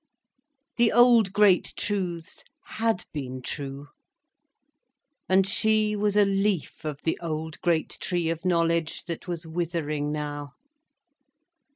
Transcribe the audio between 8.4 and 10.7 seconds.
knowledge that was withering now.